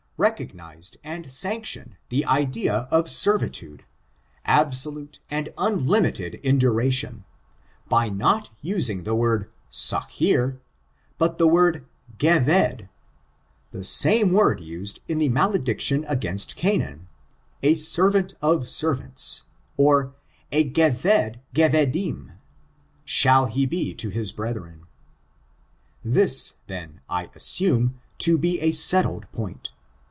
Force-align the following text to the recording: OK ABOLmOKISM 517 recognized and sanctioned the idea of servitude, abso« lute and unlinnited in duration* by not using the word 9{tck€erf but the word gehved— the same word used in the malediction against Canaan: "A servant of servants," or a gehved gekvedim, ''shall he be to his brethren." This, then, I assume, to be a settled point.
OK 0.23 0.27
ABOLmOKISM 0.27 0.57
517 1.01 1.01
recognized 1.01 1.15
and 1.15 1.31
sanctioned 1.31 1.97
the 2.09 2.25
idea 2.25 2.87
of 2.91 3.09
servitude, 3.09 3.85
abso« 4.47 4.93
lute 4.93 5.19
and 5.31 5.49
unlinnited 5.57 6.35
in 6.41 6.59
duration* 6.59 7.23
by 7.89 8.07
not 8.07 8.51
using 8.61 9.03
the 9.03 9.15
word 9.15 9.49
9{tck€erf 9.71 10.59
but 11.17 11.39
the 11.39 11.47
word 11.47 11.87
gehved— 12.19 12.87
the 13.71 13.83
same 13.83 14.31
word 14.31 14.61
used 14.61 14.99
in 15.07 15.17
the 15.17 15.29
malediction 15.29 16.05
against 16.07 16.55
Canaan: 16.55 17.07
"A 17.63 17.73
servant 17.73 18.35
of 18.43 18.69
servants," 18.69 19.45
or 19.75 20.13
a 20.51 20.69
gehved 20.69 21.37
gekvedim, 21.55 22.33
''shall 23.07 23.47
he 23.49 23.65
be 23.65 23.95
to 23.95 24.09
his 24.09 24.31
brethren." 24.31 24.85
This, 26.05 26.57
then, 26.67 27.01
I 27.09 27.27
assume, 27.33 27.99
to 28.19 28.37
be 28.37 28.59
a 28.59 28.71
settled 28.71 29.25
point. 29.31 29.71